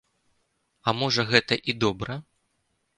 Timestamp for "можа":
1.01-1.21